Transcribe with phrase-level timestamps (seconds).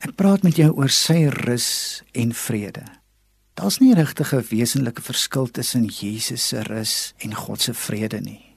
[0.00, 2.86] Ek praat met jou oor sy rus en vrede.
[3.60, 8.56] Daar's nie regtig 'n wesenlike verskil tussen Jesus se rus en God se vrede nie.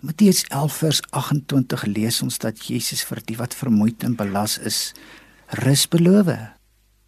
[0.00, 4.94] Matteus 11 vers 28 lees ons dat Jesus vir die wat vermoeid en belas is,
[5.48, 6.56] rus beloof.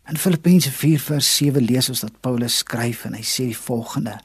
[0.09, 4.21] In Filippense 4 vers 7 lees ons dat Paulus skryf en hy sê die volgende: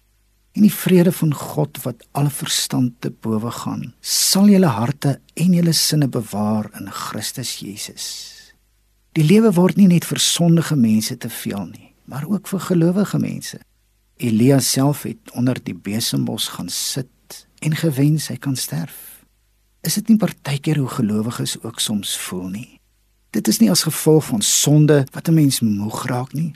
[0.55, 5.53] En die vrede van God wat alle verstand te bowe gaan, sal julle harte en
[5.53, 8.36] julle sinne bewaar in Christus Jesus.
[9.17, 13.17] Die lewe word nie net vir sondige mense te veel nie, maar ook vir gelowige
[13.17, 13.57] mense.
[14.21, 19.25] Elia self het onder die besembos gaan sit en gewens hy kan sterf.
[19.81, 22.69] Is dit nie partykeer hoe gelowiges ook soms voel nie?
[23.33, 26.53] Dit is nie as gevolg van sonde wat 'n mens moeg raak nie.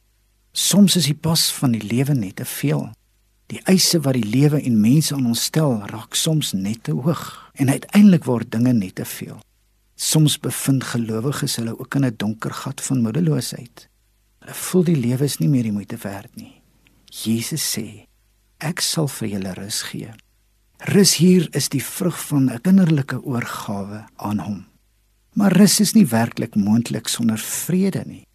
[0.54, 2.92] Soms is die pas van die lewe net te veel.
[3.48, 7.52] Die eise wat die lewe en mense aan ons stel, raak soms net te hoog
[7.54, 9.42] en uiteindelik word dinge net te veel.
[10.02, 13.90] Soms bevind gelowiges hulle ook in 'n donker gat van moedeloosheid.
[14.40, 16.62] Hulle voel die lewe is nie meer die moeite werd nie.
[17.06, 18.08] Jesus sê:
[18.58, 20.10] "Ek sal vir julle rus gee."
[20.78, 24.66] Rus hier is die vrug van 'n kinderlike oorgawe aan hom.
[25.34, 28.26] Maar rus is nie werklik moontlik sonder vrede nie.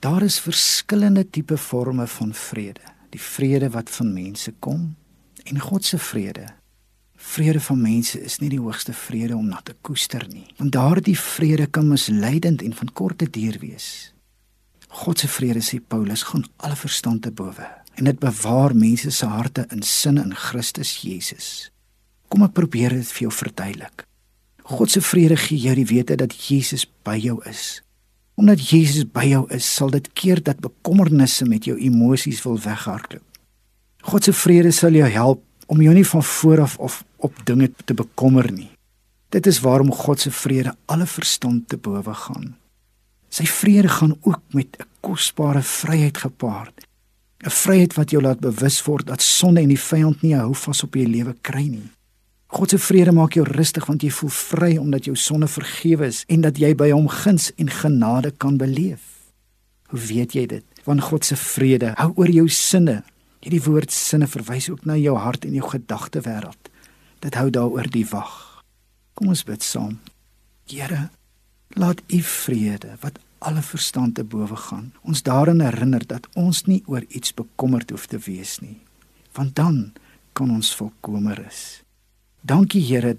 [0.00, 2.84] Daar is verskillende tipe forme van vrede.
[3.10, 4.96] Die vrede wat van mense kom
[5.44, 6.46] en God se vrede.
[7.34, 11.16] Vrede van mense is nie die hoogste vrede om na te koester nie, want daardie
[11.18, 13.86] vrede kan misleidend en van korte duur wees.
[15.02, 17.66] God se vrede sê Paulus gaan alle verstand te bowe
[17.98, 21.48] en dit bewaar mense se harte in sin in Christus Jesus.
[22.30, 24.04] Kom ek probeer dit vir jou verduidelik.
[24.70, 27.80] God se vrede gee jou die wete dat Jesus by jou is.
[28.38, 33.26] Omdat Jesus by jou is, sal dit keer dat bekommernisse met jou emosies wil weghardloop.
[34.06, 35.42] God se vrede sal jou help
[35.74, 38.70] om jou nie van vooraf of op dinge te bekommer nie.
[39.34, 42.52] Dit is waarom God se vrede alle verstand te bowe gaan.
[43.34, 46.86] Sy vrede gaan ook met 'n kosbare vryheid gepaard.
[47.44, 50.82] 'n Vryheid wat jou laat bewus word dat sonde en die vyand nie hou vas
[50.82, 51.90] op jou lewe kry nie.
[52.46, 56.24] God se vrede maak jou rustig want jy voel vry omdat jou sonde vergewe is
[56.26, 59.00] en dat jy by hom guns en genade kan beleef.
[59.86, 60.64] Hoe weet jy dit?
[60.84, 63.02] Want God se vrede hou oor jou sinne.
[63.44, 66.70] Hierdie woord sinne verwys ook na jou hart en jou gedagte wêreld.
[67.20, 68.62] Dit hou daaroor die wag.
[69.12, 69.98] Kom ons bid saam.
[70.72, 71.10] Here,
[71.76, 76.80] laat u vrede wat alle verstand te bowe gaan, ons daarin herinner dat ons nie
[76.88, 78.78] oor iets bekommerd hoef te wees nie.
[79.36, 79.92] Want dan
[80.32, 81.82] kan ons volkomer is.
[82.40, 83.18] Dankie Here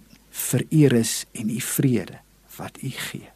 [0.49, 2.17] vir u rus en u vrede
[2.57, 3.34] wat u gee.